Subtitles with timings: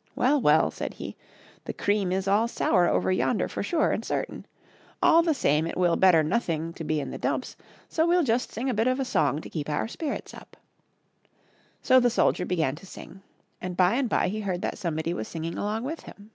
[0.14, 1.16] "Well 1 well!" said he,"
[1.64, 4.44] the cream is all sour over yonder for sure and cer tain!
[5.02, 7.56] All the same it will better nothing to be in the dumps,
[7.88, 10.58] so we'll just sing a bit of a song to keep our spirits up."
[11.82, 13.22] So the soldier began to sing,
[13.62, 16.32] and by and by he heard that somebody was singing along with him.